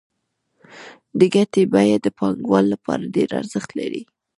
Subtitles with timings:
[1.19, 4.03] د ګټې بیه د پانګوال لپاره ډېر ارزښت لري